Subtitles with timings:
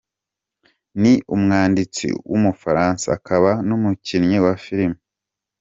[1.01, 4.99] Ni umwanditsi w’umufaransa akaba n’umukinnyi wa filime.